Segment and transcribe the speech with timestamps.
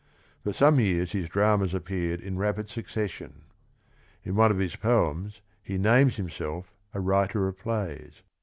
[0.43, 3.43] For some years his dramas appeared in rapid succession.
[4.23, 8.23] In one of his poems, he names himself a "writer of plays."